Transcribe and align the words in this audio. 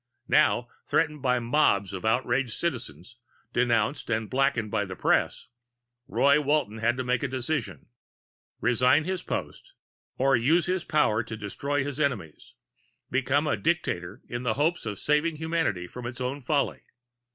Now, 0.29 0.67
threatened 0.87 1.21
by 1.21 1.37
mobs 1.37 1.93
of 1.93 2.05
outraged 2.05 2.53
citizens, 2.53 3.17
denounced 3.53 4.09
and 4.09 4.31
blackened 4.31 4.71
by 4.71 4.83
the 4.83 4.95
press, 4.95 5.45
Roy 6.07 6.41
Walton 6.41 6.79
had 6.79 6.97
to 6.97 7.03
make 7.03 7.21
a 7.21 7.27
decision: 7.27 7.85
resign 8.59 9.03
his 9.03 9.21
post, 9.21 9.73
or 10.17 10.35
use 10.35 10.65
his 10.65 10.83
power 10.83 11.21
to 11.21 11.37
destroy 11.37 11.83
his 11.83 11.99
enemies, 11.99 12.55
become 13.11 13.45
a 13.45 13.55
dictator 13.55 14.23
in 14.27 14.41
the 14.41 14.55
hopes 14.55 14.87
of 14.87 14.97
saving 14.97 15.35
humanity 15.35 15.85
from 15.85 16.07
its 16.07 16.19
own 16.19 16.41
folly. 16.41 16.81